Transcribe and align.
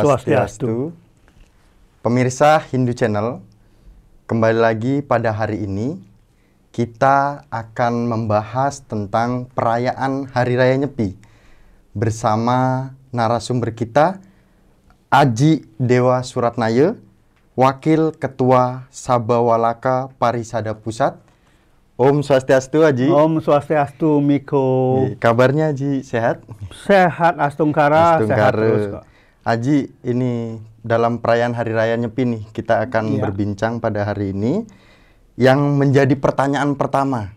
Om 0.00 0.16
Swastiastu. 0.16 0.96
Pemirsa 2.00 2.56
Hindu 2.72 2.96
Channel, 2.96 3.44
kembali 4.24 4.56
lagi 4.56 4.94
pada 5.04 5.28
hari 5.28 5.68
ini 5.68 6.00
kita 6.72 7.44
akan 7.52 8.08
membahas 8.08 8.80
tentang 8.80 9.52
perayaan 9.52 10.24
Hari 10.32 10.56
Raya 10.56 10.80
Nyepi 10.80 11.20
bersama 11.92 12.90
narasumber 13.12 13.76
kita 13.76 14.24
Aji 15.12 15.68
Dewa 15.76 16.24
Suratnaya, 16.24 16.96
Wakil 17.52 18.16
Ketua 18.16 18.88
Sabawalaka 18.88 20.08
Parisada 20.16 20.72
Pusat. 20.72 21.20
Om 22.00 22.24
Swastiastu 22.24 22.80
Aji. 22.88 23.12
Om 23.12 23.44
Swastiastu 23.44 24.24
Miko. 24.24 25.04
Iya, 25.12 25.20
Kabarnya 25.20 25.76
Aji 25.76 26.00
sehat? 26.00 26.40
Sehat 26.88 27.36
Astungkara, 27.36 28.24
sehat 28.24 28.24
Astungkara. 28.24 28.56
terus 28.56 28.84
kok. 28.88 29.09
Aji, 29.40 29.88
ini 30.04 30.60
dalam 30.84 31.16
perayaan 31.16 31.56
Hari 31.56 31.72
Raya 31.72 31.96
Nyepi 31.96 32.28
nih, 32.28 32.42
kita 32.52 32.84
akan 32.84 33.16
Iya. 33.16 33.20
berbincang 33.24 33.80
pada 33.80 34.04
hari 34.04 34.36
ini. 34.36 34.68
Yang 35.40 35.60
menjadi 35.80 36.14
pertanyaan 36.20 36.76
pertama, 36.76 37.32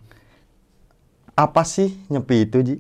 apa 1.32 1.64
sih 1.64 1.96
Nyepi 2.12 2.38
itu, 2.44 2.58
Ji? 2.60 2.76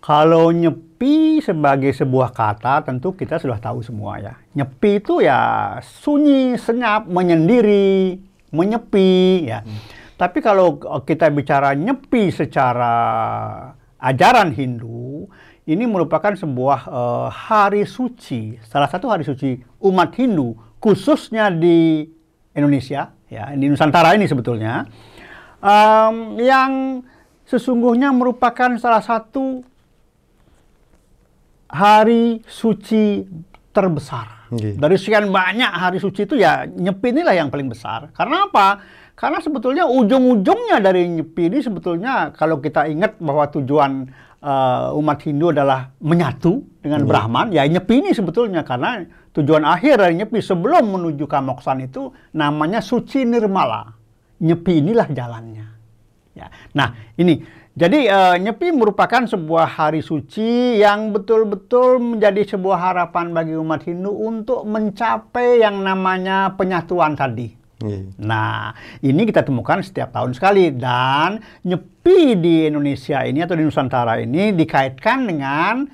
Kalau 0.00 0.48
nyepi 0.54 1.42
sebagai 1.42 1.90
sebuah 1.92 2.30
kata 2.32 2.86
tentu 2.86 3.12
kita 3.12 3.36
sudah 3.36 3.58
tahu 3.60 3.82
semua 3.82 4.16
ya. 4.22 4.34
Nyepi 4.54 5.02
itu 5.02 5.20
ya 5.20 5.36
sunyi, 5.82 6.56
senyap, 6.56 7.10
menyendiri, 7.10 8.16
menyepi 8.54 9.44
ya. 9.50 9.60
Tapi 10.16 10.38
kalau 10.40 10.78
kita 11.04 11.28
bicara 11.28 11.74
nyepi 11.76 12.32
secara 12.32 12.94
ajaran 13.98 14.54
Hindu, 14.54 15.26
ini 15.66 15.84
merupakan 15.84 16.30
sebuah 16.30 16.80
eh, 16.86 17.28
hari 17.34 17.82
suci, 17.82 18.62
salah 18.62 18.86
satu 18.86 19.10
hari 19.10 19.26
suci 19.26 19.58
umat 19.82 20.14
Hindu, 20.14 20.54
khususnya 20.78 21.50
di 21.50 22.06
Indonesia, 22.54 23.10
ya 23.26 23.50
di 23.52 23.66
Nusantara 23.66 24.14
ini 24.14 24.30
sebetulnya, 24.30 24.86
em, 25.58 26.38
yang 26.40 27.02
sesungguhnya 27.44 28.14
merupakan 28.14 28.78
salah 28.78 29.02
satu 29.02 29.66
hari 31.66 32.40
suci 32.46 33.26
terbesar. 33.74 34.48
Dari 34.78 34.94
sekian 34.94 35.34
banyak 35.34 35.68
hari 35.74 35.98
suci 35.98 36.22
itu 36.22 36.38
ya 36.38 36.62
Nyepi 36.70 37.10
inilah 37.10 37.34
yang 37.34 37.50
paling 37.50 37.66
besar. 37.66 38.14
Karena 38.14 38.46
apa? 38.46 38.78
Karena 39.18 39.42
sebetulnya 39.42 39.90
ujung-ujungnya 39.90 40.78
dari 40.78 41.10
Nyepi 41.10 41.50
ini 41.50 41.58
sebetulnya 41.58 42.30
kalau 42.30 42.62
kita 42.62 42.86
ingat 42.86 43.18
bahwa 43.18 43.50
tujuan 43.50 44.06
eh, 44.46 44.98
umat 45.02 45.18
Hindu 45.26 45.50
adalah 45.50 45.90
menyatu 45.98 46.62
dengan 46.78 47.02
Brahman, 47.02 47.50
ya 47.50 47.66
Nyepi 47.66 47.98
ini 47.98 48.14
sebetulnya 48.14 48.62
karena 48.62 49.02
tujuan 49.34 49.66
akhir 49.66 49.98
dari 49.98 50.14
Nyepi 50.22 50.38
sebelum 50.38 50.86
menuju 50.94 51.26
Kamoksan 51.26 51.90
itu 51.90 52.14
namanya 52.30 52.78
suci 52.78 53.26
nirmala. 53.26 53.90
Nyepi 54.38 54.78
inilah 54.78 55.10
jalannya. 55.10 55.66
Ya. 56.36 56.46
Nah, 56.76 56.94
ini 57.18 57.42
jadi 57.74 57.98
eh, 58.06 58.36
Nyepi 58.38 58.70
merupakan 58.70 59.26
sebuah 59.26 59.66
hari 59.66 60.04
suci 60.04 60.78
yang 60.78 61.10
betul-betul 61.10 61.98
menjadi 61.98 62.56
sebuah 62.56 62.78
harapan 62.92 63.34
bagi 63.34 63.58
umat 63.58 63.82
Hindu 63.82 64.14
untuk 64.14 64.62
mencapai 64.62 65.58
yang 65.58 65.82
namanya 65.82 66.54
penyatuan 66.54 67.18
tadi. 67.18 67.55
Iya. 67.76 68.08
Nah, 68.24 68.72
ini 69.04 69.28
kita 69.28 69.44
temukan 69.44 69.84
setiap 69.84 70.08
tahun 70.16 70.32
sekali 70.32 70.72
dan 70.72 71.44
Nyepi 71.60 72.32
di 72.40 72.64
Indonesia 72.72 73.20
ini 73.20 73.44
atau 73.44 73.52
di 73.52 73.68
Nusantara 73.68 74.16
ini 74.16 74.56
dikaitkan 74.56 75.28
dengan 75.28 75.84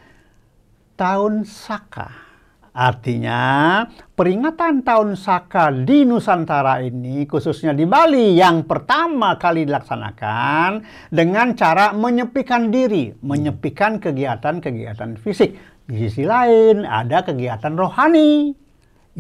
tahun 0.95 1.43
Saka. 1.43 2.31
Artinya, 2.73 3.83
peringatan 4.17 4.81
tahun 4.87 5.19
Saka 5.19 5.75
di 5.75 6.09
Nusantara 6.09 6.81
ini, 6.81 7.27
khususnya 7.29 7.75
di 7.77 7.85
Bali, 7.85 8.39
yang 8.39 8.65
pertama 8.65 9.37
kali 9.37 9.69
dilaksanakan 9.69 10.81
dengan 11.13 11.53
cara 11.53 11.93
menyepikan 11.93 12.73
diri, 12.73 13.13
menyepikan 13.21 14.01
kegiatan-kegiatan 14.01 15.21
fisik. 15.21 15.53
Di 15.85 16.09
sisi 16.09 16.25
lain, 16.25 16.87
ada 16.87 17.27
kegiatan 17.27 17.77
rohani 17.77 18.55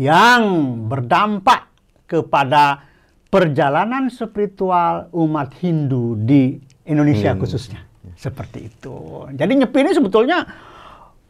yang 0.00 0.40
berdampak 0.88 1.71
kepada 2.04 2.84
perjalanan 3.28 4.12
spiritual 4.12 5.08
umat 5.10 5.56
Hindu 5.58 6.18
di 6.18 6.60
Indonesia 6.84 7.32
Hmm. 7.32 7.40
khususnya. 7.40 7.80
Seperti 8.12 8.68
itu. 8.68 9.24
Jadi 9.32 9.52
nyepi 9.56 9.78
ini 9.80 9.92
sebetulnya 9.94 10.44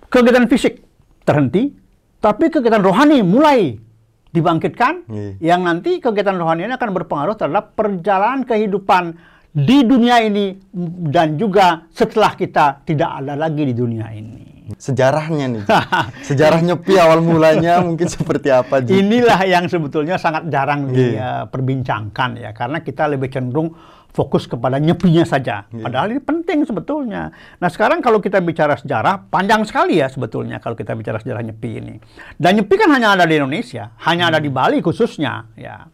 kegiatan 0.08 0.48
fisik 0.50 0.82
terhenti, 1.22 1.70
tapi 2.18 2.50
kegiatan 2.50 2.82
rohani 2.82 3.22
mulai 3.22 3.78
dibangkitkan, 4.32 5.06
Iya. 5.06 5.54
yang 5.54 5.60
nanti 5.62 6.00
kegiatan 6.00 6.34
rohani 6.34 6.64
ini 6.64 6.74
akan 6.74 6.90
berpengaruh 6.96 7.36
terhadap 7.36 7.76
perjalanan 7.76 8.42
kehidupan 8.42 9.14
di 9.52 9.84
dunia 9.84 10.16
ini 10.24 10.56
dan 11.12 11.36
juga 11.36 11.84
setelah 11.92 12.32
kita 12.32 12.80
tidak 12.88 13.20
ada 13.20 13.36
lagi 13.36 13.68
di 13.68 13.76
dunia 13.76 14.08
ini. 14.10 14.40
Sejarahnya 14.72 15.46
nih, 15.52 15.64
sejarah 16.32 16.64
Nyepi 16.64 16.96
awal 16.96 17.20
mulanya 17.20 17.84
mungkin 17.84 18.08
seperti 18.08 18.48
apa, 18.48 18.80
Ji? 18.80 19.04
Inilah 19.04 19.44
yang 19.44 19.68
sebetulnya 19.68 20.16
sangat 20.16 20.48
jarang 20.48 20.88
Iya. 20.88 21.44
diperbincangkan 21.44 22.30
ya, 22.40 22.50
karena 22.56 22.80
kita 22.80 23.04
lebih 23.04 23.28
cenderung 23.28 23.76
fokus 24.12 24.44
kepada 24.44 24.76
nyepinya 24.76 25.24
saja. 25.24 25.64
Iya. 25.72 25.88
Padahal 25.88 26.12
ini 26.12 26.20
penting 26.20 26.68
sebetulnya. 26.68 27.32
Nah 27.32 27.68
sekarang 27.72 28.04
kalau 28.04 28.20
kita 28.20 28.44
bicara 28.44 28.76
sejarah, 28.76 29.24
panjang 29.32 29.64
sekali 29.64 29.98
ya 29.98 30.12
sebetulnya 30.12 30.60
kalau 30.60 30.76
kita 30.76 30.92
bicara 30.92 31.16
sejarah 31.16 31.40
nyepi 31.40 31.70
ini. 31.80 31.96
Dan 32.36 32.60
nyepi 32.60 32.74
kan 32.76 32.92
hanya 32.92 33.16
ada 33.16 33.24
di 33.24 33.40
Indonesia, 33.40 33.96
hanya 34.04 34.28
ada 34.28 34.38
di 34.38 34.52
Hmm. 34.52 34.56
Bali 34.60 34.78
khususnya 34.84 35.48
ya. 35.56 35.88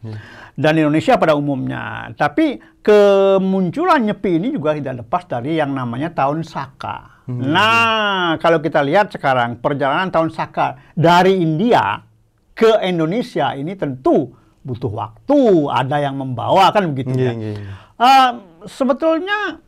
Dan 0.58 0.72
Indonesia 0.74 1.14
pada 1.14 1.38
umumnya. 1.38 2.10
Tapi 2.18 2.58
kemunculan 2.82 4.02
nyepi 4.02 4.42
ini 4.42 4.48
juga 4.50 4.74
tidak 4.74 5.06
lepas 5.06 5.22
dari 5.30 5.54
yang 5.54 5.70
namanya 5.70 6.10
tahun 6.10 6.42
Saka. 6.42 7.22
Hmm. 7.30 7.54
Nah, 7.54 8.34
kalau 8.42 8.58
kita 8.58 8.82
lihat 8.82 9.14
sekarang 9.14 9.62
perjalanan 9.62 10.10
tahun 10.10 10.34
Saka 10.34 10.74
dari 10.98 11.38
India 11.38 12.02
ke 12.50 12.82
Indonesia 12.82 13.54
ini 13.54 13.78
tentu 13.78 14.34
butuh 14.58 14.90
waktu, 14.90 15.70
ada 15.70 16.02
yang 16.02 16.18
membawa 16.18 16.74
kan 16.74 16.90
begitu 16.90 17.14
Iya, 17.14 17.30
ya. 17.30 17.32
iya, 17.38 17.52
iya. 17.54 17.72
Eh, 17.98 18.31
sebetulnya 18.70 19.59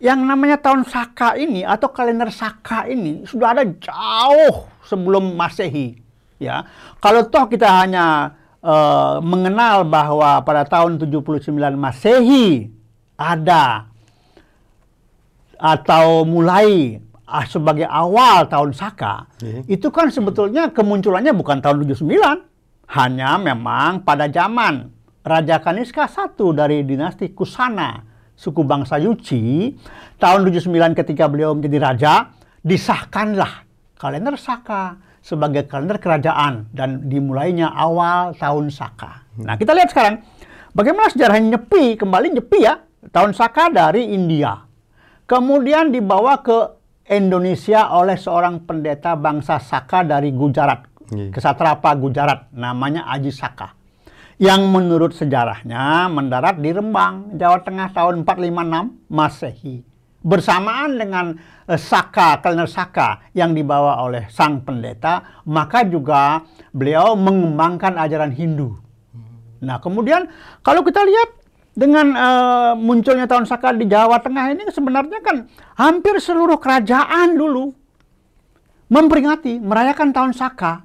yang 0.00 0.24
namanya 0.24 0.56
tahun 0.56 0.88
Saka 0.88 1.36
ini 1.36 1.60
atau 1.60 1.92
kalender 1.92 2.32
Saka 2.32 2.88
ini 2.88 3.28
sudah 3.28 3.52
ada 3.52 3.64
jauh 3.68 4.64
sebelum 4.80 5.36
Masehi 5.36 5.92
ya. 6.40 6.64
Kalau 6.96 7.28
toh 7.28 7.44
kita 7.44 7.84
hanya 7.84 8.32
eh, 8.64 9.16
mengenal 9.20 9.84
bahwa 9.84 10.40
pada 10.40 10.64
tahun 10.64 10.96
79 10.96 11.44
Masehi 11.76 12.72
ada 13.20 13.84
atau 15.54 16.24
mulai 16.26 16.98
ah, 17.24 17.44
sebagai 17.44 17.84
awal 17.86 18.48
tahun 18.48 18.72
Saka, 18.74 19.28
Iya. 19.40 19.60
itu 19.78 19.88
kan 19.88 20.10
sebetulnya 20.10 20.68
kemunculannya 20.72 21.32
bukan 21.32 21.60
tahun 21.62 21.84
79, 21.86 22.10
hanya 22.90 23.38
memang 23.38 24.02
pada 24.04 24.28
zaman 24.28 24.90
Raja 25.24 25.56
Kaniska 25.64 26.04
I 26.04 26.44
dari 26.52 26.84
dinasti 26.84 27.32
Kusana, 27.32 28.04
suku 28.36 28.60
bangsa 28.60 29.00
Yuci, 29.00 29.72
tahun 30.20 30.44
79 30.52 30.92
ketika 30.92 31.32
beliau 31.32 31.56
menjadi 31.56 31.78
raja, 31.80 32.12
disahkanlah 32.60 33.64
kalender 33.96 34.36
Saka 34.36 35.00
sebagai 35.24 35.64
kalender 35.64 35.96
kerajaan 35.96 36.68
dan 36.76 37.08
dimulainya 37.08 37.72
awal 37.72 38.36
tahun 38.36 38.68
Saka. 38.68 39.24
Nah, 39.40 39.56
kita 39.56 39.72
lihat 39.72 39.88
sekarang 39.96 40.20
bagaimana 40.76 41.08
sejarah 41.08 41.40
Nyepi, 41.40 41.96
kembali 41.96 42.36
Nyepi 42.36 42.60
ya, 42.60 42.84
tahun 43.08 43.32
Saka 43.32 43.72
dari 43.72 44.12
India. 44.12 44.60
Kemudian 45.24 45.88
dibawa 45.88 46.44
ke 46.44 46.68
Indonesia 47.08 47.96
oleh 47.96 48.20
seorang 48.20 48.68
pendeta 48.68 49.16
bangsa 49.16 49.56
Saka 49.56 50.04
dari 50.04 50.36
Gujarat, 50.36 50.84
Iya. 51.16 51.32
kesatrapa 51.32 51.96
Gujarat, 51.96 52.52
namanya 52.52 53.08
Aji 53.08 53.32
Saka. 53.32 53.72
Yang 54.34 54.60
menurut 54.66 55.12
sejarahnya 55.14 56.10
mendarat 56.10 56.58
di 56.58 56.74
Rembang, 56.74 57.38
Jawa 57.38 57.62
Tengah 57.62 57.94
tahun 57.94 58.26
456 58.26 59.06
Masehi. 59.06 59.86
Bersamaan 60.24 60.98
dengan 60.98 61.38
eh, 61.70 61.78
Saka, 61.78 62.42
kalender 62.42 62.66
Saka 62.66 63.30
yang 63.30 63.54
dibawa 63.54 64.02
oleh 64.02 64.26
sang 64.32 64.66
pendeta, 64.66 65.42
maka 65.46 65.86
juga 65.86 66.42
beliau 66.74 67.14
mengembangkan 67.14 67.94
ajaran 68.00 68.34
Hindu. 68.34 68.74
Nah, 69.62 69.78
kemudian 69.78 70.26
kalau 70.66 70.82
kita 70.82 71.06
lihat 71.06 71.30
dengan 71.78 72.06
eh, 72.14 72.72
munculnya 72.74 73.30
tahun 73.30 73.46
Saka 73.46 73.70
di 73.70 73.86
Jawa 73.86 74.18
Tengah 74.18 74.50
ini 74.50 74.66
sebenarnya 74.66 75.22
kan 75.22 75.46
hampir 75.78 76.18
seluruh 76.18 76.58
kerajaan 76.58 77.38
dulu 77.38 77.70
memperingati, 78.90 79.62
merayakan 79.62 80.10
tahun 80.10 80.32
Saka, 80.34 80.82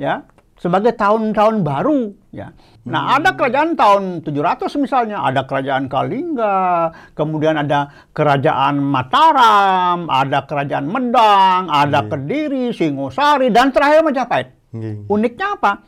ya. 0.00 0.24
sebagai 0.56 0.96
tahun-tahun 0.96 1.60
baru 1.60 2.16
ya. 2.32 2.52
Nah, 2.86 3.18
ada 3.18 3.34
kerajaan 3.34 3.74
tahun 3.74 4.22
700 4.22 4.78
misalnya, 4.78 5.18
ada 5.18 5.42
kerajaan 5.42 5.90
Kalingga, 5.90 6.94
kemudian 7.18 7.58
ada 7.58 7.90
kerajaan 8.14 8.78
Mataram, 8.78 10.06
ada 10.06 10.46
kerajaan 10.46 10.86
Medang, 10.86 11.66
ada 11.66 12.06
Iya. 12.06 12.10
Kediri, 12.14 12.70
Singosari 12.70 13.50
dan 13.50 13.74
terakhir 13.74 14.06
Majapahit. 14.06 14.54
Nggih. 14.70 15.10
Uniknya 15.10 15.58
apa? 15.58 15.82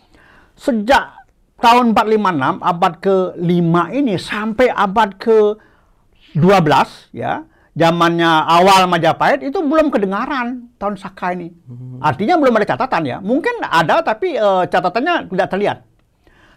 Sejak 0.58 1.22
tahun 1.62 1.94
456 1.94 2.58
abad 2.58 2.92
ke-5 2.98 3.74
ini 3.94 4.14
sampai 4.18 4.66
abad 4.66 5.10
ke-12 5.22 6.88
ya, 7.14 7.46
zamannya 7.78 8.30
awal 8.42 8.90
Majapahit 8.90 9.46
itu 9.46 9.62
belum 9.62 9.94
kedengaran 9.94 10.66
tahun 10.82 10.98
Saka 10.98 11.30
ini. 11.38 11.54
Artinya 12.02 12.34
belum 12.42 12.58
ada 12.58 12.66
catatan 12.74 13.02
ya. 13.06 13.16
Mungkin 13.22 13.62
ada 13.62 14.02
tapi 14.02 14.34
eh, 14.34 14.64
catatannya 14.66 15.30
tidak 15.30 15.50
terlihat. 15.54 15.78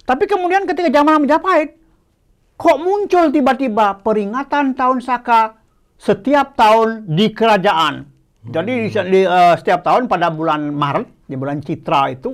Tapi 0.06 0.26
kemudian 0.26 0.66
ketika 0.66 0.90
zaman 0.90 1.24
Majapahit 1.26 1.78
kok 2.62 2.78
muncul 2.78 3.34
tiba-tiba 3.34 4.02
peringatan 4.06 4.78
tahun 4.78 5.02
Saka 5.02 5.58
setiap 6.02 6.58
tahun 6.58 7.10
di 7.10 7.30
kerajaan. 7.34 8.10
Jadi 8.42 8.90
di, 8.90 9.22
eh, 9.22 9.54
setiap 9.58 9.86
tahun 9.86 10.10
pada 10.10 10.34
bulan 10.34 10.74
Maret, 10.74 11.30
di 11.30 11.38
bulan 11.38 11.62
Citra 11.62 12.10
itu 12.10 12.34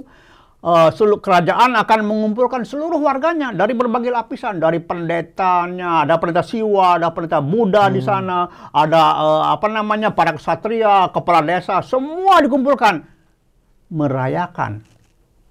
eh, 0.64 0.90
seluruh 0.96 1.20
kerajaan 1.20 1.76
akan 1.76 2.00
mengumpulkan 2.08 2.64
seluruh 2.64 3.00
warganya 3.04 3.52
dari 3.52 3.76
berbagai 3.76 4.12
lapisan, 4.12 4.60
dari 4.60 4.80
pendetanya, 4.80 6.08
ada 6.08 6.16
pendeta 6.16 6.44
Siwa, 6.48 6.96
ada 6.96 7.12
pendeta 7.12 7.44
Buddha 7.44 7.92
di 7.92 8.00
sana, 8.00 8.72
ada 8.72 9.04
eh, 9.20 9.44
apa 9.52 9.68
namanya 9.68 10.16
para 10.16 10.32
ksatria, 10.36 11.12
kepala 11.12 11.44
desa, 11.44 11.84
semua 11.84 12.40
dikumpulkan 12.40 13.04
merayakan 13.92 14.84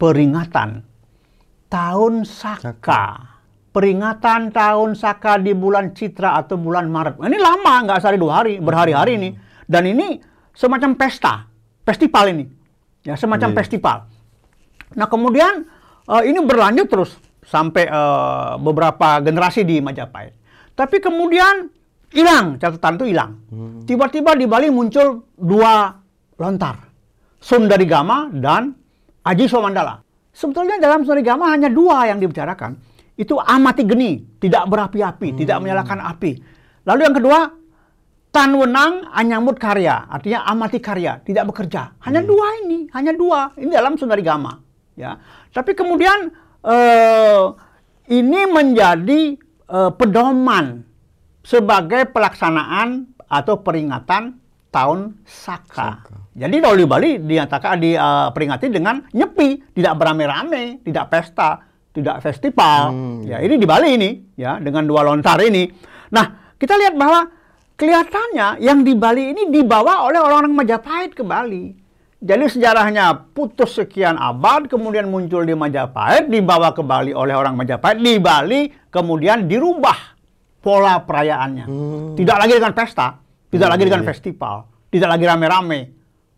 peringatan 0.00 0.84
tahun 1.76 2.24
Saka. 2.24 3.04
Peringatan 3.76 4.48
tahun 4.56 4.96
Saka 4.96 5.36
di 5.36 5.52
bulan 5.52 5.92
Citra 5.92 6.40
atau 6.40 6.56
bulan 6.56 6.88
Maret. 6.88 7.20
Ini 7.20 7.36
lama, 7.36 7.84
nggak 7.84 8.00
sehari 8.00 8.16
dua 8.16 8.40
hari, 8.40 8.56
berhari-hari 8.56 9.20
ini. 9.20 9.30
Dan 9.68 9.84
ini 9.84 10.16
semacam 10.56 10.96
pesta, 10.96 11.44
festival 11.84 12.32
ini. 12.32 12.44
Ya, 13.04 13.20
semacam 13.20 13.52
Iya. 13.52 13.56
festival. 13.60 13.98
Nah, 14.96 15.06
kemudian 15.06 15.68
eh, 16.08 16.22
ini 16.24 16.40
berlanjut 16.40 16.88
terus 16.88 17.10
sampai 17.44 17.84
eh, 17.84 18.52
beberapa 18.56 19.20
generasi 19.20 19.60
di 19.68 19.84
Majapahit. 19.84 20.32
Tapi 20.72 20.96
kemudian 20.96 21.68
hilang, 22.16 22.56
catatan 22.56 22.96
itu 22.96 23.12
hilang. 23.12 23.36
Tiba-tiba 23.84 24.32
di 24.32 24.48
Bali 24.48 24.72
muncul 24.72 25.28
dua 25.36 25.92
lontar. 26.40 26.88
Sundarigama 27.36 28.32
dan 28.32 28.72
Aji 29.26 29.44
Somandala. 29.50 30.05
Sebetulnya 30.36 30.76
dalam 30.76 31.00
Sundarigama 31.00 31.48
hanya 31.48 31.72
dua 31.72 32.12
yang 32.12 32.20
dibicarakan. 32.20 32.76
Itu 33.16 33.40
amati 33.40 33.88
geni, 33.88 34.20
tidak 34.36 34.68
berapi-api, 34.68 35.32
tidak 35.32 35.64
menyalakan 35.64 36.04
api. 36.04 36.36
Lalu 36.84 37.00
yang 37.08 37.16
kedua, 37.16 37.38
tan 38.28 38.52
wenang 38.52 39.08
anyamut 39.16 39.56
karya, 39.56 40.04
artinya 40.12 40.44
amati 40.44 40.76
karya, 40.76 41.24
tidak 41.24 41.48
bekerja. 41.48 41.96
Hanya 42.04 42.20
dua 42.20 42.60
ini, 42.60 42.84
hanya 42.92 43.16
dua. 43.16 43.56
Ini 43.56 43.72
dalam 43.72 43.96
Sundarigama. 43.96 44.60
Ya. 44.92 45.16
Tapi 45.56 45.72
kemudian 45.72 46.28
eh, 46.60 47.44
ini 48.12 48.40
menjadi 48.44 49.40
eh, 49.72 49.90
pedoman 49.96 50.84
sebagai 51.40 52.12
pelaksanaan 52.12 53.08
atau 53.24 53.64
peringatan 53.64 54.36
tahun 54.68 55.16
Saka. 55.24 56.04
Saka. 56.04 56.25
Jadi 56.36 56.56
kalau 56.60 56.76
di 56.76 56.84
Bali 56.84 57.10
dinyatakan 57.16 57.80
diperingati 57.80 58.68
dengan 58.68 59.00
nyepi, 59.08 59.72
tidak 59.72 59.96
beramai-ramai, 59.96 60.84
tidak 60.84 61.08
pesta, 61.08 61.64
tidak 61.96 62.20
festival. 62.20 62.92
Hmm, 62.92 63.18
Ya, 63.24 63.40
ini 63.40 63.56
di 63.56 63.64
Bali 63.64 63.96
ini 63.96 64.10
ya 64.36 64.60
dengan 64.60 64.84
dua 64.84 65.00
lontar 65.00 65.40
ini. 65.40 65.64
Nah, 66.12 66.52
kita 66.60 66.76
lihat 66.76 66.92
bahwa 66.92 67.32
kelihatannya 67.80 68.60
yang 68.60 68.84
di 68.84 68.92
Bali 68.92 69.32
ini 69.32 69.48
dibawa 69.48 70.04
oleh 70.04 70.20
orang-orang 70.20 70.52
Majapahit 70.52 71.16
ke 71.16 71.24
Bali. 71.24 71.72
Jadi 72.20 72.44
sejarahnya 72.52 73.32
putus 73.32 73.76
sekian 73.76 74.20
abad, 74.20 74.68
kemudian 74.68 75.08
muncul 75.08 75.40
di 75.40 75.56
Majapahit, 75.56 76.28
dibawa 76.28 76.76
ke 76.76 76.84
Bali 76.84 77.16
oleh 77.16 77.32
orang 77.32 77.56
Majapahit, 77.56 77.96
di 78.00 78.20
Bali 78.20 78.68
kemudian 78.92 79.48
dirubah 79.48 80.16
pola 80.60 81.00
perayaannya. 81.00 81.64
Hmm. 81.64 82.12
Tidak 82.12 82.36
lagi 82.36 82.52
dengan 82.60 82.76
pesta, 82.76 83.16
tidak 83.48 83.68
Hmm, 83.68 83.72
lagi 83.72 83.84
dengan 83.88 84.02
iya. 84.04 84.08
festival, 84.12 84.56
tidak 84.92 85.08
lagi 85.16 85.24
rame-rame, 85.24 85.80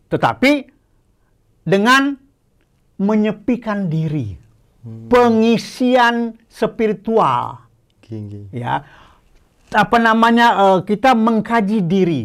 tetapi 0.08 0.66
dengan 1.64 2.16
menyepikan 2.98 3.86
diri, 3.86 4.34
Hmm. 4.78 5.10
pengisian 5.10 6.38
spiritual, 6.46 7.66
ya 8.54 8.82
apa 9.74 9.96
namanya 10.00 10.46
eh, 10.54 10.78
kita 10.86 11.12
mengkaji 11.12 11.84
diri. 11.84 12.22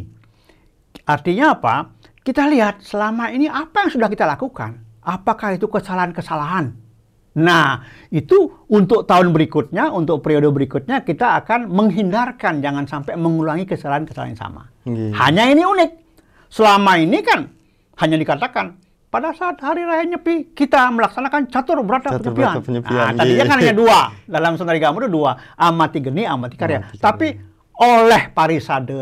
Artinya 1.04 1.58
apa? 1.58 1.92
Kita 2.24 2.48
lihat 2.48 2.80
selama 2.86 3.28
ini 3.36 3.52
apa 3.52 3.84
yang 3.84 3.92
sudah 3.92 4.08
kita 4.08 4.24
lakukan. 4.24 4.80
Apakah 5.04 5.60
itu 5.60 5.68
kesalahan-kesalahan? 5.68 6.72
Nah, 7.34 7.82
itu 8.14 8.48
untuk 8.70 9.10
tahun 9.10 9.34
berikutnya, 9.34 9.90
untuk 9.92 10.22
periode 10.24 10.48
berikutnya 10.54 11.02
kita 11.04 11.44
akan 11.44 11.68
menghindarkan 11.68 12.62
jangan 12.62 12.86
sampai 12.86 13.18
mengulangi 13.18 13.66
kesalahan-kesalahan 13.66 14.38
yang 14.38 14.40
sama. 14.40 14.64
Nggih. 14.86 15.12
Hanya 15.18 15.44
ini 15.52 15.64
unik. 15.66 15.92
Selama 16.48 17.02
ini 17.02 17.20
kan 17.26 17.50
hanya 17.96 18.16
dikatakan 18.16 18.78
pada 19.08 19.30
saat 19.32 19.58
hari 19.58 19.82
raya 19.82 20.02
Nyepi 20.04 20.52
kita 20.52 20.90
melaksanakan 20.90 21.46
catur 21.48 21.78
berata 21.82 22.10
Catur 22.10 22.34
penyepian. 22.34 22.50
berata 22.50 22.62
penyepian, 22.62 23.06
Nah, 23.06 23.14
tadinya 23.14 23.38
iya. 23.38 23.46
kan 23.46 23.58
hanya 23.62 23.76
dua 23.76 23.98
dalam 24.26 24.52
Sundarigama 24.56 24.98
itu 24.98 25.10
dua 25.12 25.32
amati 25.54 26.00
geni, 26.00 26.24
amati 26.26 26.56
karya. 26.56 26.82
Amati 26.82 26.98
karya. 26.98 27.04
Tapi 27.04 27.28
oleh 27.76 28.24
parisade 28.30 28.98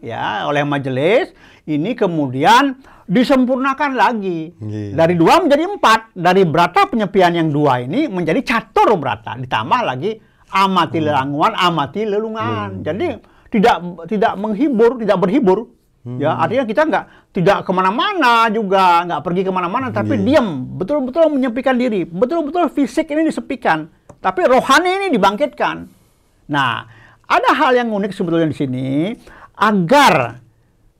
ya, 0.00 0.44
oleh 0.44 0.62
majelis 0.62 1.34
ini 1.64 1.94
kemudian 1.94 2.78
disempurnakan 3.04 3.92
lagi 3.92 4.54
Iya. 4.54 4.94
dari 4.96 5.14
dua 5.14 5.38
menjadi 5.38 5.66
empat 5.68 6.00
dari 6.12 6.42
berata 6.44 6.86
penyepian 6.86 7.34
yang 7.34 7.48
dua 7.48 7.82
ini 7.82 8.06
menjadi 8.06 8.38
catur 8.42 8.94
berata 8.94 9.34
ditambah 9.36 9.80
lagi 9.82 10.22
amati 10.48 10.98
Hmm. 10.98 11.06
lelanguan 11.06 11.52
amati 11.52 12.02
lelungan 12.04 12.80
jadi 12.80 13.18
tidak 13.48 13.76
tidak 14.06 14.32
menghibur 14.34 14.96
tidak 14.96 15.18
berhibur 15.18 15.66
Hmm. 16.02 16.18
ya 16.18 16.34
artinya 16.34 16.66
kita 16.66 16.82
nggak 16.82 17.04
tidak 17.30 17.58
ke 17.62 17.70
mana-mana 17.70 18.50
juga 18.50 19.06
nggak 19.06 19.22
pergi 19.22 19.42
ke 19.46 19.52
mana-mana 19.54 19.94
tapi 19.94 20.18
Iya. 20.18 20.42
diam 20.42 20.66
betul-betul 20.74 21.30
menyepikan 21.30 21.78
diri 21.78 22.02
betul-betul 22.02 22.66
fisik 22.74 23.06
ini 23.14 23.30
disepikan 23.30 23.86
tapi 24.18 24.42
rohani 24.42 24.98
ini 24.98 25.06
dibangkitkan 25.14 25.86
nah 26.50 26.82
ada 27.30 27.50
hal 27.54 27.78
yang 27.78 27.94
unik 27.94 28.18
sebetulnya 28.18 28.50
di 28.50 28.56
sini 28.58 28.86
agar 29.54 30.42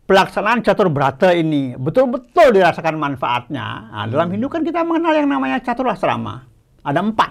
pelaksanaan 0.07 0.63
catur 0.63 0.87
brata 0.87 1.35
ini 1.35 1.73
betul-betul 1.77 2.53
dirasakan 2.53 3.01
manfaatnya. 3.01 3.89
Nah, 3.89 4.05
dalam 4.09 4.29
Hindu 4.29 4.49
kan 4.53 4.61
kita 4.61 4.85
mengenal 4.85 5.17
yang 5.17 5.29
namanya 5.31 5.61
catur 5.65 5.89
asrama. 5.89 6.45
Ada 6.85 7.01
empat. 7.01 7.31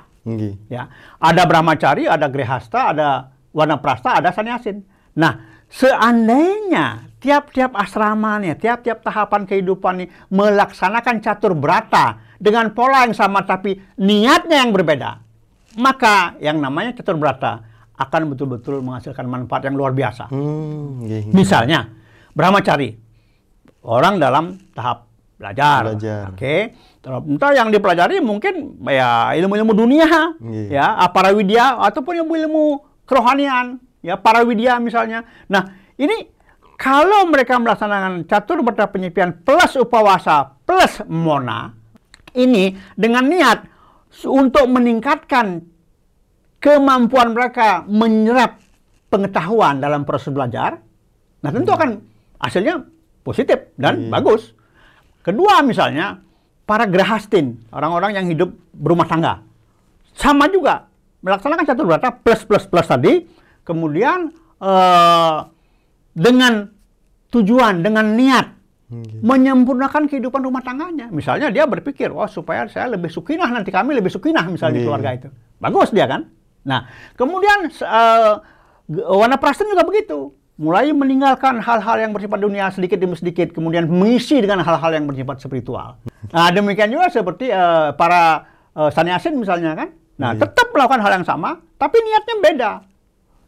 Ya. 0.69 0.89
Ada 1.21 1.45
brahmacari, 1.45 2.09
ada 2.09 2.25
grihasta, 2.25 2.93
ada 2.93 3.09
wanaprasta, 3.53 4.17
ada 4.17 4.33
sannyasin. 4.33 4.81
Nah, 5.13 5.33
seandainya 5.69 7.10
tiap-tiap 7.21 7.77
asrama 7.77 8.41
nih, 8.41 8.57
tiap-tiap 8.57 9.05
tahapan 9.05 9.45
kehidupan 9.45 9.93
nih 10.01 10.09
melaksanakan 10.33 11.21
catur 11.21 11.53
brata 11.53 12.17
dengan 12.41 12.73
pola 12.73 13.05
yang 13.05 13.13
sama 13.13 13.45
tapi 13.45 13.77
niatnya 14.01 14.65
yang 14.65 14.73
berbeda, 14.73 15.21
maka 15.77 16.35
yang 16.41 16.57
namanya 16.57 16.97
catur 16.97 17.21
brata 17.21 17.61
akan 17.93 18.33
betul-betul 18.33 18.81
menghasilkan 18.81 19.29
manfaat 19.29 19.69
yang 19.69 19.77
luar 19.77 19.93
biasa. 19.93 20.33
Hmm, 20.33 21.05
nggih, 21.05 21.29
nggih. 21.29 21.35
Misalnya, 21.37 21.93
brahmacari. 22.33 22.97
Orang 23.85 24.17
dalam 24.17 24.57
tahap 24.73 25.05
belajar. 25.37 25.93
Belajar. 25.93 26.33
Oke. 26.33 26.73
Terus 27.01 27.21
Entah 27.25 27.53
yang 27.53 27.69
dipelajari 27.73 28.21
mungkin 28.21 28.81
ya 28.89 29.33
ilmu-ilmu 29.37 29.73
dunia, 29.73 30.37
Iya. 30.41 30.97
ya, 31.01 31.09
para 31.13 31.33
widya 31.33 31.77
ataupun 31.77 32.25
ilmu-ilmu 32.25 32.81
kerohanian, 33.09 33.77
ya, 34.01 34.17
para 34.17 34.41
widya 34.45 34.77
misalnya. 34.77 35.25
Nah, 35.49 35.73
ini 35.97 36.29
kalau 36.81 37.29
mereka 37.29 37.61
melaksanakan 37.61 38.25
catur 38.25 38.65
berta 38.65 38.89
penyepian 38.89 39.45
plus 39.45 39.77
upawasa 39.77 40.57
plus 40.65 41.05
mona, 41.05 41.77
ini 42.33 42.73
dengan 42.97 43.29
niat 43.29 43.69
untuk 44.25 44.65
meningkatkan 44.65 45.61
kemampuan 46.57 47.37
mereka 47.37 47.85
menyerap 47.85 48.57
pengetahuan 49.13 49.77
dalam 49.77 50.09
proses 50.09 50.33
belajar, 50.33 50.81
nah 51.45 51.53
tentu 51.53 51.69
akan 51.69 52.01
hasilnya 52.41 52.81
positif 53.21 53.77
dan 53.77 54.09
Iya. 54.09 54.17
bagus. 54.17 54.57
Kedua 55.21 55.61
misalnya 55.61 56.17
para 56.65 56.89
grahastin, 56.89 57.61
orang-orang 57.69 58.17
yang 58.17 58.25
hidup 58.25 58.57
berumah 58.73 59.05
tangga, 59.05 59.45
sama 60.17 60.49
juga 60.49 60.89
melaksanakan 61.21 61.61
catur 61.61 61.85
berata 61.85 62.09
plus 62.09 62.41
plus 62.41 62.65
plus 62.65 62.89
tadi, 62.89 63.21
kemudian 63.61 64.33
eh, 64.57 65.37
dengan 66.11 66.67
tujuan, 67.31 67.79
dengan 67.81 68.15
niat 68.15 68.47
menyempurnakan 69.23 70.11
kehidupan 70.11 70.43
rumah 70.43 70.59
tangganya. 70.59 71.07
Misalnya 71.07 71.47
dia 71.47 71.63
berpikir, 71.63 72.11
oh 72.11 72.27
supaya 72.27 72.67
saya 72.67 72.91
lebih 72.91 73.07
sukinah 73.07 73.47
nanti 73.47 73.71
kami 73.71 73.95
lebih 73.95 74.11
sukinah 74.11 74.43
misalnya 74.51 74.75
di 74.75 74.79
Nggih. 74.83 74.87
keluarga 74.91 75.09
itu. 75.15 75.27
Bagus 75.63 75.89
dia 75.95 76.05
kan. 76.11 76.27
Nah 76.67 76.91
kemudian 77.15 77.71
eh, 77.71 78.33
Wana 78.91 79.39
Prasten 79.39 79.71
juga 79.71 79.87
begitu. 79.87 80.35
Mulai 80.59 80.91
meninggalkan 80.91 81.57
hal-hal 81.63 81.97
yang 82.03 82.11
bersifat 82.11 82.37
dunia 82.37 82.67
sedikit 82.69 82.99
demi 82.99 83.15
sedikit, 83.15 83.55
kemudian 83.55 83.87
mengisi 83.87 84.43
dengan 84.43 84.59
hal-hal 84.61 84.91
yang 84.93 85.07
bersifat 85.07 85.39
spiritual. 85.39 85.97
Nah 86.29 86.51
demikian 86.51 86.91
juga 86.91 87.07
seperti 87.07 87.47
eh, 87.47 87.89
para 87.95 88.43
eh, 88.75 88.91
sannyasin 88.91 89.39
misalnya 89.39 89.71
kan. 89.73 89.89
Nah 90.19 90.35
Iya. 90.35 90.43
tetap 90.45 90.67
melakukan 90.75 90.99
hal 90.99 91.11
yang 91.15 91.25
sama, 91.25 91.63
tapi 91.79 91.95
niatnya 91.97 92.35
beda. 92.43 92.71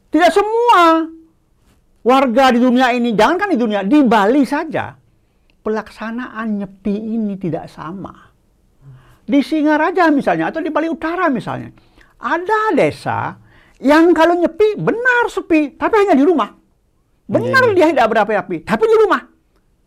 Tidak 0.08 0.32
semua 0.32 1.04
warga 2.04 2.52
di 2.52 2.60
dunia 2.60 2.92
ini, 2.92 3.16
jangankan 3.16 3.56
di 3.56 3.58
dunia, 3.58 3.80
di 3.82 4.04
Bali 4.04 4.44
saja, 4.44 4.92
pelaksanaan 5.64 6.60
nyepi 6.60 6.94
ini 6.94 7.40
tidak 7.40 7.72
sama. 7.72 8.12
Di 9.24 9.40
Singaraja 9.40 10.12
misalnya, 10.12 10.52
atau 10.52 10.60
di 10.60 10.68
Bali 10.68 10.92
Utara 10.92 11.32
misalnya, 11.32 11.72
ada 12.20 12.76
desa 12.76 13.40
yang 13.80 14.12
kalau 14.12 14.36
nyepi 14.36 14.76
benar 14.76 15.32
sepi, 15.32 15.80
tapi 15.80 15.96
hanya 16.04 16.16
di 16.16 16.28
rumah. 16.28 16.52
Benar 17.24 17.72
Iya. 17.72 17.76
dia 17.76 17.86
tidak 17.96 18.08
berapi-api, 18.12 18.68
tapi 18.68 18.84
di 18.84 18.98
rumah. 19.00 19.24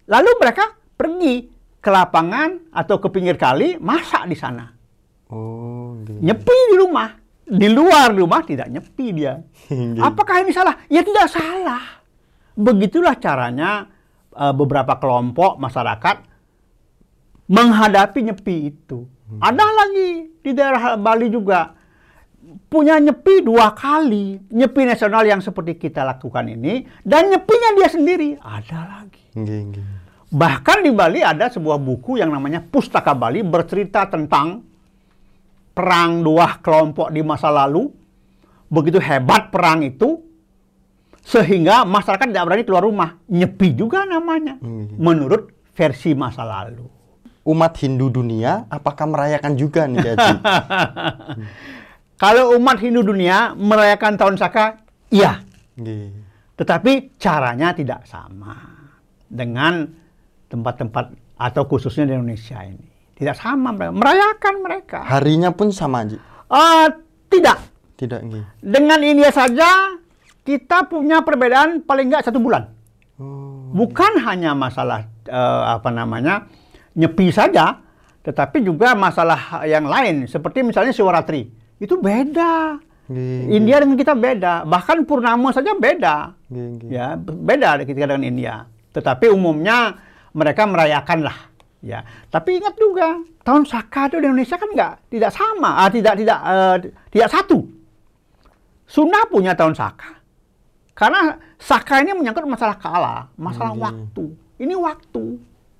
Lalu 0.08 0.30
mereka 0.40 0.72
pergi 0.96 1.52
ke 1.76 1.90
lapangan 1.92 2.72
atau 2.72 2.96
ke 2.96 3.12
pinggir 3.12 3.36
kali, 3.36 3.76
masak 3.76 4.24
di 4.24 4.34
sana. 4.34 4.72
Oh, 5.28 6.00
nggih. 6.00 6.24
Nyepi 6.24 6.58
di 6.72 6.76
rumah. 6.80 7.12
Di 7.46 7.68
luar 7.70 8.10
rumah 8.10 8.42
tidak 8.42 8.72
nyepi 8.72 9.06
dia. 9.12 9.36
Nggih. 9.68 10.00
Apakah 10.08 10.42
ini 10.42 10.50
salah? 10.50 10.80
Ya 10.88 11.04
tidak 11.04 11.28
salah. 11.30 12.05
Begitulah 12.56 13.20
caranya 13.20 13.86
eh, 14.32 14.54
beberapa 14.56 14.96
kelompok 14.96 15.60
masyarakat 15.60 16.16
menghadapi 17.46 18.20
nyepi 18.32 18.56
itu. 18.74 19.06
Ada 19.42 19.66
lagi 19.66 20.38
di 20.38 20.50
daerah 20.54 20.94
Bali 20.94 21.26
juga 21.26 21.74
punya 22.70 22.98
nyepi 22.98 23.42
dua 23.42 23.74
kali. 23.74 24.38
Nyepi 24.50 24.82
nasional 24.86 25.26
yang 25.26 25.42
seperti 25.42 25.78
kita 25.78 26.06
lakukan 26.06 26.46
ini 26.46 26.86
dan 27.02 27.30
nyepinya 27.30 27.70
dia 27.74 27.90
sendiri. 27.90 28.30
Ada 28.38 28.80
lagi. 28.86 29.24
Nggih. 29.34 29.82
Bahkan 30.26 30.78
di 30.82 30.90
Bali 30.90 31.22
ada 31.22 31.46
sebuah 31.46 31.78
buku 31.78 32.18
yang 32.18 32.34
namanya 32.34 32.58
Pustaka 32.58 33.14
Bali 33.14 33.46
bercerita 33.46 34.10
tentang 34.10 34.66
perang 35.70 36.22
dua 36.22 36.58
kelompok 36.58 37.14
di 37.14 37.22
masa 37.22 37.50
lalu. 37.50 37.86
Begitu 38.66 38.98
hebat 38.98 39.54
perang 39.54 39.86
itu 39.86 40.25
sehingga 41.26 41.82
masyarakat 41.82 42.30
tidak 42.30 42.44
berani 42.46 42.62
keluar 42.62 42.86
rumah. 42.86 43.10
Nyepi 43.26 43.74
juga 43.74 44.06
namanya 44.06 44.62
Hmm. 44.62 44.94
menurut 44.94 45.50
versi 45.74 46.14
masa 46.14 46.46
lalu. 46.46 46.86
Umat 47.42 47.74
Hindu 47.78 48.10
dunia 48.10 48.66
apakah 48.66 49.06
merayakan 49.06 49.54
juga 49.54 49.86
nih, 49.86 50.02
Haji? 50.02 50.34
Kalau 52.22 52.56
umat 52.56 52.80
Hindu 52.80 53.04
dunia 53.04 53.52
merayakan 53.52 54.16
tahun 54.16 54.34
Saka, 54.34 54.80
iya. 55.12 55.44
Nggih. 55.76 56.10
Tetapi 56.56 57.20
caranya 57.20 57.76
tidak 57.76 58.08
sama 58.08 58.56
dengan 59.28 59.84
tempat-tempat 60.48 61.12
atau 61.36 61.62
khususnya 61.68 62.08
di 62.08 62.12
Indonesia 62.16 62.64
ini. 62.64 62.86
Tidak 63.12 63.36
sama 63.36 63.76
mereka. 63.76 63.92
Merayakan 63.92 64.54
mereka. 64.64 64.98
Harinya 65.04 65.52
pun 65.52 65.68
sama, 65.68 66.08
Ji. 66.08 66.16
Eh, 66.48 66.88
tidak. 67.28 67.58
Tidak, 67.96 68.20
nggih. 68.24 68.44
Dengan 68.64 69.00
India 69.04 69.28
saja 69.28 69.96
kita 70.46 70.86
punya 70.86 71.26
perbedaan 71.26 71.82
paling 71.82 72.06
nggak 72.06 72.30
satu 72.30 72.38
bulan. 72.38 72.70
Oh. 73.18 73.74
Bukan 73.74 74.22
hanya 74.22 74.54
masalah 74.54 75.10
eh, 75.26 75.62
apa 75.66 75.90
namanya 75.90 76.46
nyepi 76.94 77.34
saja, 77.34 77.82
tetapi 78.22 78.62
juga 78.62 78.94
masalah 78.94 79.66
yang 79.66 79.84
lain 79.90 80.30
seperti 80.30 80.62
misalnya 80.62 80.94
Siwaratri 80.94 81.50
itu 81.82 81.98
beda. 81.98 82.78
Nggih. 83.06 83.62
India 83.62 83.76
dengan 83.78 83.98
kita 83.98 84.14
beda, 84.18 84.66
bahkan 84.66 85.06
Purnama 85.06 85.54
saja 85.54 85.74
beda. 85.78 86.34
Nggih. 86.50 86.90
Ya, 86.90 87.14
beda 87.18 87.82
kita 87.86 88.06
dengan 88.06 88.26
India. 88.26 88.66
Tetapi 88.90 89.30
umumnya 89.30 89.94
mereka 90.34 90.66
merayakan 90.66 91.26
lah. 91.26 91.38
Ya, 91.84 92.02
tapi 92.34 92.58
ingat 92.58 92.74
juga 92.74 93.22
tahun 93.46 93.62
Saka 93.68 94.10
itu 94.10 94.18
di 94.18 94.26
Indonesia 94.26 94.58
kan 94.58 94.70
nggak 94.74 94.92
tidak 95.12 95.30
sama, 95.30 95.86
ah, 95.86 95.90
tidak 95.92 96.18
tidak 96.18 96.38
eh, 96.42 96.76
tidak 97.14 97.28
satu. 97.30 97.58
Sunda 98.90 99.22
punya 99.30 99.54
tahun 99.54 99.78
Saka. 99.78 100.15
Karena 100.96 101.36
Saka 101.56 102.00
ini 102.00 102.16
menyangkut 102.16 102.48
masalah 102.48 102.76
kala, 102.76 103.28
masalah 103.36 103.76
Hmm. 103.76 103.84
waktu. 103.84 104.24
Ini 104.56 104.72
waktu, 104.74 105.24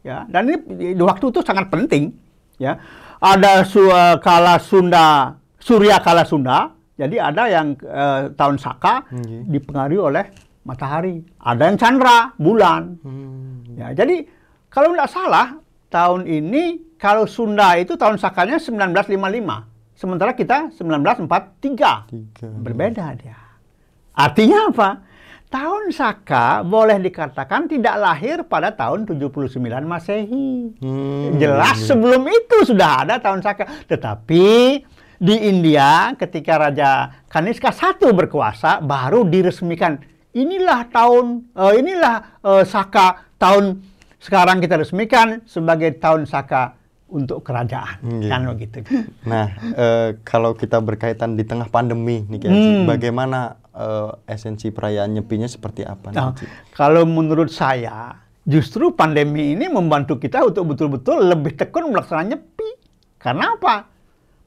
ya. 0.05 0.29
Dan 0.29 0.53
ini 0.53 0.57
waktu 0.95 1.33
itu 1.33 1.41
sangat 1.41 1.73
penting, 1.73 2.13
ya. 2.57 2.77
Ada 3.17 3.65
su- 3.65 3.89
eh, 3.89 4.17
kala 4.21 4.61
Sunda, 4.61 5.33
Surya 5.57 5.97
kala 5.99 6.29
Sunda. 6.29 6.69
Jadi 6.95 7.17
ada 7.17 7.49
yang 7.49 7.73
eh, 7.77 8.29
tahun 8.33 8.57
Saka 8.57 9.09
Nggih. 9.09 9.49
dipengaruhi 9.51 10.01
oleh 10.01 10.25
matahari. 10.65 11.25
Ada 11.41 11.63
yang 11.69 11.77
Chandra, 11.77 12.33
bulan. 12.37 13.01
Hmm. 13.01 13.65
Ya, 13.73 13.93
jadi 13.93 14.25
kalau 14.69 14.93
tidak 14.93 15.09
salah 15.09 15.47
tahun 15.89 16.25
ini 16.25 16.65
kalau 16.97 17.25
Sunda 17.25 17.77
itu 17.77 17.97
tahun 17.97 18.17
Sakanya 18.17 18.57
1955, 18.57 19.65
sementara 19.93 20.33
kita 20.33 20.73
1943. 20.73 22.09
Tiga. 22.09 22.49
Berbeda 22.61 23.13
dia. 23.15 23.37
Artinya 24.13 24.73
apa? 24.73 24.89
Tahun 25.57 25.89
Saka 25.89 26.61
boleh 26.61 27.01
dikatakan 27.01 27.65
tidak 27.65 27.97
lahir 27.97 28.45
pada 28.45 28.77
tahun 28.77 29.09
79 29.09 29.57
Masehi. 29.89 30.77
Hmm. 30.85 31.41
Jelas 31.41 31.81
sebelum 31.81 32.29
itu 32.29 32.69
sudah 32.69 33.09
ada 33.09 33.17
tahun 33.17 33.41
Saka. 33.41 33.65
Tetapi 33.89 34.45
di 35.17 35.37
India 35.49 36.13
ketika 36.21 36.61
Raja 36.61 37.25
Kaniska 37.33 37.73
I 37.73 38.13
berkuasa 38.13 38.85
baru 38.85 39.25
diresmikan. 39.25 39.97
Inilah 40.37 40.93
tahun 40.93 41.49
eh, 41.57 41.73
inilah 41.81 42.17
eh, 42.45 42.65
Saka 42.69 43.25
tahun 43.41 43.81
sekarang 44.21 44.61
kita 44.61 44.77
resmikan 44.77 45.41
sebagai 45.49 45.97
tahun 45.97 46.29
Saka 46.29 46.77
untuk 47.09 47.41
kerajaan. 47.41 47.97
Iya. 48.05 48.29
Kan 48.29 48.41
begitu. 48.53 48.85
Nah, 49.25 49.57
eh, 49.73 50.21
kalau 50.21 50.53
kita 50.53 50.85
berkaitan 50.85 51.33
di 51.33 51.49
tengah 51.49 51.73
pandemi 51.73 52.29
nih, 52.29 52.45
Hmm. 52.45 52.85
bagaimana 52.85 53.57
eh, 53.77 54.11
esensi 54.27 54.73
perayaan 54.73 55.13
nyepinya 55.13 55.47
seperti 55.47 55.85
apa 55.85 56.11
Nah, 56.11 56.33
Haji? 56.33 56.45
kalau 56.73 57.05
menurut 57.05 57.49
saya, 57.49 58.17
justru 58.43 58.91
pandemi 58.91 59.53
ini 59.53 59.69
membantu 59.69 60.17
kita 60.17 60.43
untuk 60.43 60.73
betul-betul 60.73 61.21
lebih 61.23 61.55
tekun 61.55 61.93
melaksanakan 61.93 62.33
nyepi. 62.33 62.69
Karena 63.17 63.53
apa? 63.53 63.85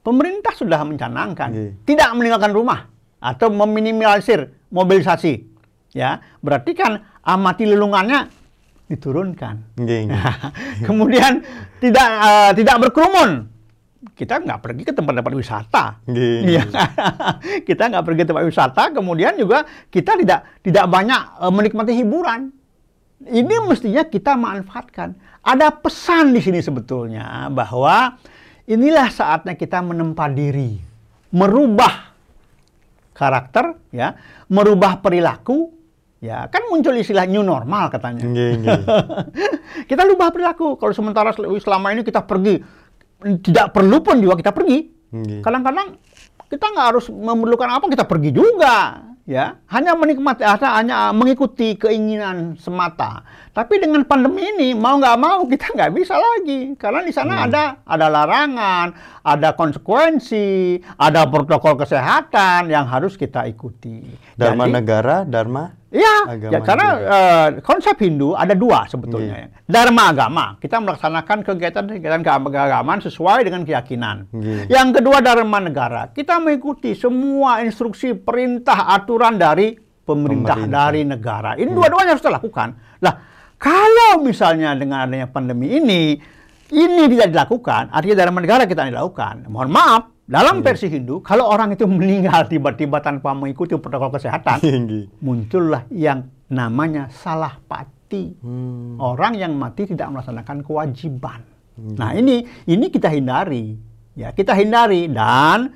Pemerintah 0.00 0.52
sudah 0.52 0.80
mencanangkan 0.82 1.48
Iya. 1.52 1.70
tidak 1.84 2.08
meninggalkan 2.16 2.50
rumah 2.50 2.88
atau 3.20 3.48
meminimalisir 3.48 4.48
mobilisasi. 4.68 5.44
Ya, 5.92 6.18
berarti 6.40 6.72
kan 6.72 6.96
amati 7.20 7.66
lelungannya 7.66 8.30
diturunkan. 8.86 9.76
Nggih, 9.76 10.00
nggih. 10.08 10.22
Kemudian 10.82 11.44
tidak 11.78 12.08
eh, 12.08 12.50
tidak 12.56 12.76
berkerumun. 12.80 13.46
Kita 14.00 14.40
nggak 14.40 14.60
pergi 14.64 14.82
ke 14.88 14.92
tempat-tempat 14.96 15.32
wisata. 15.36 15.84
Iya. 16.08 16.64
nggih. 16.64 16.64
kita 17.68 17.82
nggak 17.92 18.04
pergi 18.04 18.18
ke 18.24 18.28
tempat 18.32 18.44
wisata, 18.48 18.82
kemudian 18.96 19.36
juga 19.36 19.68
kita 19.92 20.16
tidak 20.16 20.40
tidak 20.64 20.84
banyak 20.88 21.22
eh, 21.36 21.52
menikmati 21.52 21.92
hiburan. 21.92 22.48
Ini 23.20 23.54
mestinya 23.68 24.00
kita 24.08 24.32
manfaatkan. 24.40 25.12
Ada 25.44 25.68
pesan 25.76 26.32
di 26.32 26.40
sini 26.40 26.64
sebetulnya 26.64 27.52
bahwa 27.52 28.16
inilah 28.64 29.12
saatnya 29.12 29.52
kita 29.56 29.84
menempa 29.84 30.28
diri, 30.32 30.80
merubah 31.32 32.10
karakter, 33.12 33.76
ya, 33.92 34.16
merubah 34.48 35.04
perilaku, 35.04 35.68
ya, 36.24 36.48
kan 36.48 36.72
muncul 36.72 36.96
istilah 36.96 37.28
new 37.28 37.44
normal 37.44 37.92
katanya. 37.92 38.24
Nggih, 38.24 38.50
nggih. 38.64 38.80
kita 39.84 40.08
ubah 40.08 40.32
perilaku. 40.32 40.80
Kalau 40.80 40.96
sementara 40.96 41.36
sel- 41.36 41.52
selama 41.60 41.92
ini 41.92 42.00
kita 42.00 42.24
pergi, 42.24 42.64
tidak 43.40 43.72
perlu 43.76 44.00
pun 44.00 44.16
juga 44.18 44.34
kita 44.40 44.52
pergi. 44.52 44.78
Nggih. 45.10 45.40
Kadang-kadang 45.42 45.98
kita 46.50 46.64
nggak 46.66 46.86
harus 46.94 47.06
memerlukan 47.10 47.70
apa, 47.70 47.86
kita 47.86 48.04
pergi 48.08 48.30
juga. 48.34 49.06
Ya, 49.30 49.62
hanya 49.70 49.94
menikmati, 49.94 50.42
hanya, 50.42 50.68
hanya 50.74 50.98
mengikuti 51.14 51.78
keinginan 51.78 52.58
semata. 52.58 53.22
Tapi 53.54 53.78
dengan 53.78 54.02
pandemi 54.02 54.42
ini 54.42 54.74
mau 54.74 54.98
nggak 54.98 55.18
mau 55.22 55.46
kita 55.46 55.70
nggak 55.70 55.92
bisa 55.94 56.18
lagi, 56.18 56.74
karena 56.74 57.06
di 57.06 57.14
sana 57.14 57.46
ada 57.46 57.78
ada 57.86 58.10
larangan, 58.10 58.90
ada 59.22 59.54
konsekuensi, 59.54 60.82
ada 60.98 61.30
protokol 61.30 61.78
kesehatan 61.78 62.74
yang 62.74 62.90
harus 62.90 63.14
kita 63.14 63.46
ikuti. 63.46 64.02
Dharma 64.34 64.66
Jadi- 64.66 64.74
negara, 64.82 65.16
dharma 65.22 65.78
Iya, 65.90 66.38
ya 66.38 66.58
karena 66.62 66.88
eh, 67.02 67.48
konsep 67.66 67.98
Hindu 67.98 68.38
ada 68.38 68.54
dua 68.54 68.86
sebetulnya. 68.86 69.34
Iya. 69.34 69.46
ya. 69.50 69.58
Dharma 69.66 70.14
agama, 70.14 70.44
kita 70.62 70.78
melaksanakan 70.78 71.42
kegiatan-kegiatan 71.42 72.22
keagamaan 72.22 73.02
sesuai 73.02 73.42
dengan 73.42 73.66
keyakinan. 73.66 74.30
Iya. 74.30 74.70
Yang 74.70 75.02
kedua 75.02 75.18
dharma 75.18 75.58
negara, 75.58 76.14
kita 76.14 76.38
mengikuti 76.38 76.94
semua 76.94 77.58
instruksi, 77.66 78.14
perintah, 78.14 78.86
aturan 78.94 79.34
dari 79.34 79.74
pemerintah, 80.06 80.62
Pemerintah. 80.62 80.78
dari 80.86 81.02
negara. 81.02 81.50
Ini 81.58 81.70
dua-duanya 81.74 82.14
harus 82.14 82.22
kita 82.22 82.38
lakukan. 82.38 82.68
Lah, 83.02 83.14
Kalau 83.60 84.24
misalnya 84.24 84.72
dengan 84.72 85.04
adanya 85.04 85.28
pandemi 85.28 85.76
ini, 85.76 86.16
ini 86.72 87.02
tidak 87.12 87.28
dilakukan, 87.28 87.92
artinya 87.92 88.24
dalam 88.24 88.40
negara 88.40 88.64
kita 88.64 88.88
dilakukan. 88.88 89.52
Mohon 89.52 89.68
maaf, 89.68 90.02
dalam 90.30 90.62
versi 90.62 90.86
Hindu, 90.86 91.18
kalau 91.26 91.50
orang 91.50 91.74
itu 91.74 91.90
meninggal 91.90 92.46
tiba-tiba 92.46 93.02
tanpa 93.02 93.34
mengikuti 93.34 93.74
protokol 93.74 94.14
kesehatan, 94.14 94.62
Tinggi. 94.62 95.10
muncullah 95.26 95.90
yang 95.90 96.30
namanya 96.46 97.10
salah 97.10 97.58
pati. 97.66 98.38
Hmm. 98.38 98.94
Orang 99.02 99.34
yang 99.34 99.58
mati 99.58 99.90
tidak 99.90 100.06
melaksanakan 100.14 100.62
kewajiban. 100.62 101.42
Nah 101.80 102.14
ini 102.14 102.46
ini 102.70 102.86
kita 102.94 103.10
hindari, 103.10 103.74
ya 104.14 104.30
kita 104.30 104.54
hindari 104.54 105.10
dan 105.10 105.74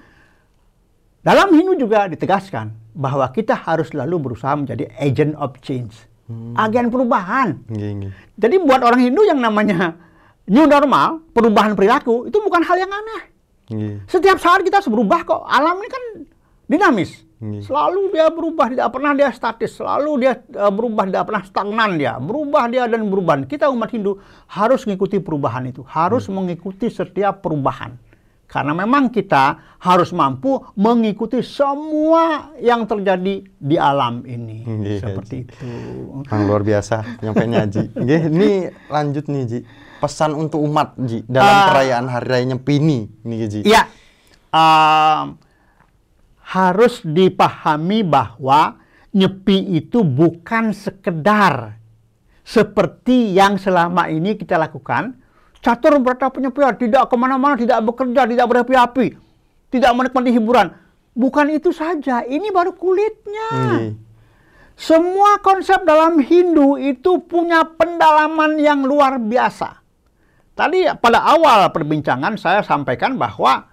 dalam 1.24 1.50
Hindu 1.50 1.74
juga 1.74 2.06
ditegaskan 2.06 2.94
bahwa 2.94 3.26
kita 3.34 3.58
harus 3.58 3.90
selalu 3.90 4.30
berusaha 4.30 4.54
menjadi 4.54 4.86
agent 5.02 5.34
of 5.34 5.58
change, 5.66 6.06
agen 6.54 6.94
perubahan. 6.94 7.58
Tinggi. 7.66 8.06
Jadi 8.38 8.54
buat 8.62 8.86
orang 8.86 9.02
Hindu 9.02 9.26
yang 9.26 9.42
namanya 9.42 9.98
new 10.46 10.68
normal, 10.70 11.26
perubahan 11.34 11.74
perilaku 11.74 12.30
itu 12.30 12.38
bukan 12.38 12.62
hal 12.62 12.78
yang 12.78 12.92
aneh. 12.92 13.33
Tinggi. 13.64 14.04
Setiap 14.08 14.36
saat 14.40 14.60
kita 14.60 14.80
harus 14.80 14.90
berubah 14.92 15.20
kok. 15.24 15.42
Alam 15.48 15.80
ini 15.80 15.88
kan 15.88 16.04
dinamis. 16.68 17.24
Hmm. 17.44 17.60
Selalu 17.60 18.14
dia 18.14 18.32
berubah, 18.32 18.72
tidak 18.72 18.88
pernah 18.88 19.12
dia 19.12 19.28
statis. 19.34 19.76
Selalu 19.76 20.10
dia 20.24 20.32
eh, 20.38 20.72
berubah, 20.72 21.04
tidak 21.04 21.24
pernah 21.28 21.42
stagnan 21.44 21.90
dia. 22.00 22.16
Berubah 22.16 22.64
dia 22.72 22.88
dan 22.88 23.04
berubah. 23.04 23.44
Kita 23.44 23.68
umat 23.68 23.90
Hindu 23.92 24.16
harus 24.48 24.88
mengikuti 24.88 25.20
perubahan 25.20 25.68
itu. 25.68 25.84
Harus 25.84 26.30
mengikuti 26.32 26.88
setiap 26.88 27.44
perubahan. 27.44 28.00
Karena 28.54 28.70
memang 28.70 29.10
kita 29.10 29.76
harus 29.82 30.14
mampu 30.14 30.62
mengikuti 30.78 31.42
semua 31.42 32.54
yang 32.62 32.86
terjadi 32.86 33.42
di 33.42 33.76
alam 33.76 34.22
ini. 34.22 34.62
Iya, 34.62 35.10
Seperti 35.10 35.42
Ji. 35.42 35.44
itu. 35.48 35.54
Mang 36.30 36.46
luar 36.46 36.62
biasa 36.62 37.18
nyampainya 37.18 37.66
Ji. 37.66 37.90
Nggih, 37.98 38.22
ini 38.30 38.50
lanjut 38.86 39.24
nih 39.26 39.42
Ji. 39.48 39.60
Pesan 40.04 40.36
untuk 40.36 40.60
umat 40.60 41.00
Ji 41.00 41.24
dalam 41.24 41.48
Ah. 41.48 41.66
perayaan 41.72 42.06
hari 42.12 42.26
raya 42.28 42.44
Nyepi 42.44 42.76
ini 42.76 43.08
nih 43.24 43.38
Ji. 43.48 43.60
Ya, 43.64 43.88
em, 44.52 45.40
harus 46.44 47.00
dipahami 47.00 48.04
bahwa 48.04 48.76
nyepi 49.16 49.80
itu 49.80 50.04
bukan 50.04 50.76
sekedar 50.76 51.80
seperti 52.44 53.32
yang 53.32 53.56
selama 53.56 54.12
ini 54.12 54.36
kita 54.36 54.60
lakukan. 54.60 55.16
Catur 55.64 55.96
berata 56.04 56.28
penyepian, 56.28 56.76
tidak 56.76 57.08
ke 57.08 57.16
mana-mana, 57.16 57.56
tidak 57.56 57.80
bekerja, 57.80 58.28
tidak 58.28 58.44
berapi-api, 58.44 59.16
tidak 59.72 59.90
menikmati 59.96 60.36
hiburan. 60.36 60.68
Bukan 61.16 61.48
itu 61.48 61.72
saja, 61.72 62.20
ini 62.28 62.52
baru 62.52 62.76
kulitnya. 62.76 63.48
Nggih. 63.56 63.90
Semua 64.76 65.40
konsep 65.40 65.80
dalam 65.88 66.20
Hindu 66.20 66.76
itu 66.76 67.24
punya 67.24 67.64
pendalaman 67.64 68.60
yang 68.60 68.84
luar 68.84 69.16
biasa. 69.16 69.83
Tadi 70.54 70.86
pada 71.02 71.26
awal 71.26 71.66
perbincangan 71.74 72.38
saya 72.38 72.62
sampaikan 72.62 73.18
bahwa 73.18 73.66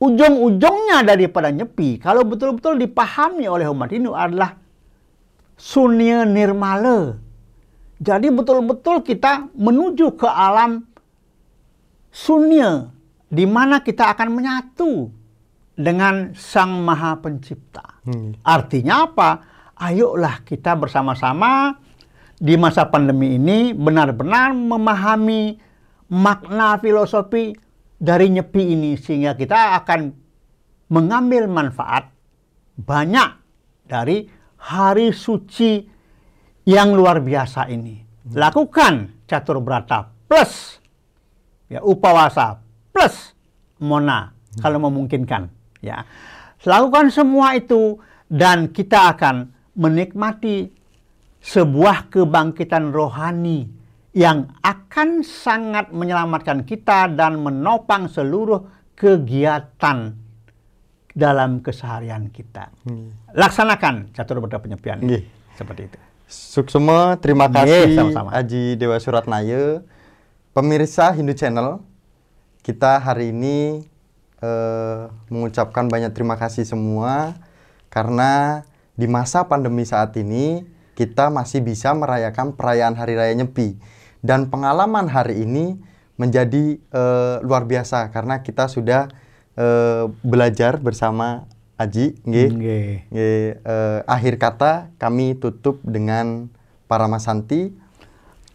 ujung-ujungnya 0.00 1.04
daripada 1.04 1.52
nyepi, 1.52 2.00
kalau 2.00 2.24
betul-betul 2.24 2.80
dipahami 2.80 3.44
oleh 3.44 3.68
umat 3.68 3.92
Hindu 3.92 4.16
adalah 4.16 4.56
sunya 5.60 6.24
nirmala. 6.24 7.20
Jadi 8.00 8.32
betul-betul 8.32 9.04
kita 9.04 9.52
menuju 9.58 10.16
ke 10.16 10.28
alam 10.30 10.86
sunya, 12.08 12.88
di 13.28 13.44
mana 13.44 13.84
kita 13.84 14.14
akan 14.16 14.28
menyatu 14.32 15.10
dengan 15.76 16.32
Sang 16.32 16.80
Maha 16.80 17.18
Pencipta. 17.20 18.00
Nggih. 18.06 18.40
Artinya 18.40 18.94
apa? 19.04 19.30
Ayolah 19.78 20.42
kita 20.42 20.74
bersama-sama 20.74 21.76
di 22.38 22.54
masa 22.54 22.86
pandemi 22.86 23.34
ini 23.34 23.74
benar-benar 23.74 24.54
memahami 24.54 25.58
makna 26.14 26.78
filosofi 26.78 27.52
dari 27.98 28.30
nyepi 28.30 28.62
ini 28.78 28.94
sehingga 28.94 29.34
kita 29.34 29.74
akan 29.82 30.14
mengambil 30.94 31.50
manfaat 31.50 32.14
banyak 32.78 33.30
dari 33.84 34.30
hari 34.62 35.10
suci 35.10 35.82
yang 36.62 36.94
luar 36.94 37.18
biasa 37.18 37.66
ini. 37.68 37.98
Lakukan 38.38 39.24
catur 39.26 39.58
berata 39.58 40.06
plus 40.30 40.78
ya 41.66 41.82
upawasa 41.82 42.62
plus 42.94 43.34
mona 43.82 44.30
kalau 44.62 44.78
memungkinkan 44.86 45.50
ya. 45.82 46.06
Lakukan 46.62 47.10
semua 47.10 47.58
itu 47.58 47.98
dan 48.30 48.70
kita 48.70 49.14
akan 49.14 49.50
menikmati 49.78 50.77
sebuah 51.48 52.12
kebangkitan 52.12 52.92
rohani 52.92 53.72
yang 54.12 54.52
akan 54.60 55.24
sangat 55.24 55.88
menyelamatkan 55.96 56.68
kita 56.68 57.08
dan 57.08 57.40
menopang 57.40 58.04
seluruh 58.12 58.68
kegiatan 58.92 60.12
dalam 61.16 61.64
keseharian 61.64 62.28
kita. 62.28 62.68
Nggih. 62.84 63.32
Laksanakan 63.32 64.12
catur 64.12 64.44
berda 64.44 64.60
penyepian. 64.60 65.00
Nggih. 65.00 65.24
Seperti 65.56 65.88
itu. 65.88 65.98
Suksema, 66.28 67.16
terima 67.16 67.48
kasih 67.48 67.96
sama-sama. 67.96 68.30
Aji 68.36 68.76
Dewa 68.76 69.00
Suratnaya. 69.00 69.80
Pemirsa 70.52 71.08
Hindu 71.16 71.32
Channel, 71.32 71.80
kita 72.60 73.00
hari 73.00 73.32
ini 73.32 73.88
eh, 74.44 75.02
mengucapkan 75.32 75.88
banyak 75.88 76.12
terima 76.12 76.36
kasih 76.36 76.68
semua 76.68 77.32
karena 77.88 78.62
di 78.98 79.06
masa 79.08 79.46
pandemi 79.46 79.86
saat 79.88 80.12
ini 80.20 80.76
kita 80.98 81.30
masih 81.30 81.62
bisa 81.62 81.94
merayakan 81.94 82.58
perayaan 82.58 82.98
Hari 82.98 83.14
Raya 83.14 83.34
Nyepi 83.38 83.78
dan 84.18 84.50
pengalaman 84.50 85.06
hari 85.06 85.46
ini 85.46 85.78
menjadi 86.18 86.74
eh, 86.74 87.36
luar 87.46 87.70
biasa 87.70 88.10
karena 88.10 88.42
kita 88.42 88.66
sudah 88.66 89.06
eh, 89.54 90.10
belajar 90.26 90.82
bersama 90.82 91.46
Aji, 91.78 92.18
nggih. 92.26 92.48
Nggih. 92.58 92.90
Nggih, 93.14 93.46
eh, 93.62 93.98
akhir 94.02 94.34
kata 94.42 94.90
kami 94.98 95.38
tutup 95.38 95.78
dengan 95.86 96.50
Paramasanti. 96.90 97.86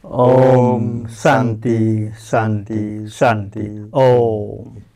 Om 0.04 1.08
Santi 1.08 2.12
Santi 2.12 3.08
Santi. 3.08 3.88
Om. 3.96 4.93